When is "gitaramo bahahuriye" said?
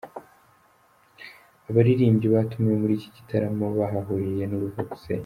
3.17-4.43